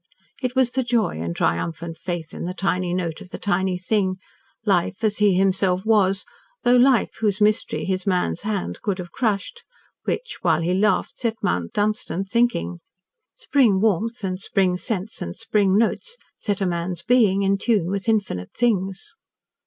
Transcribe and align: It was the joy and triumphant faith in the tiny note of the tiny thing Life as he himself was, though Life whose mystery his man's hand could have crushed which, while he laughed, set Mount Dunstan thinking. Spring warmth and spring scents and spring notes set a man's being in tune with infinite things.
It 0.41 0.55
was 0.55 0.71
the 0.71 0.81
joy 0.81 1.21
and 1.21 1.35
triumphant 1.35 1.95
faith 1.95 2.33
in 2.33 2.45
the 2.45 2.55
tiny 2.55 2.91
note 2.91 3.21
of 3.21 3.29
the 3.29 3.37
tiny 3.37 3.77
thing 3.77 4.15
Life 4.65 5.03
as 5.03 5.19
he 5.19 5.35
himself 5.35 5.85
was, 5.85 6.25
though 6.63 6.75
Life 6.75 7.17
whose 7.19 7.39
mystery 7.39 7.85
his 7.85 8.07
man's 8.07 8.41
hand 8.41 8.81
could 8.81 8.97
have 8.97 9.11
crushed 9.11 9.63
which, 10.05 10.39
while 10.41 10.61
he 10.61 10.73
laughed, 10.73 11.17
set 11.17 11.35
Mount 11.43 11.73
Dunstan 11.73 12.23
thinking. 12.23 12.79
Spring 13.35 13.79
warmth 13.79 14.23
and 14.23 14.41
spring 14.41 14.75
scents 14.75 15.21
and 15.21 15.35
spring 15.35 15.77
notes 15.77 16.17
set 16.35 16.61
a 16.61 16.65
man's 16.65 17.03
being 17.03 17.43
in 17.43 17.59
tune 17.59 17.91
with 17.91 18.09
infinite 18.09 18.49
things. 18.55 19.13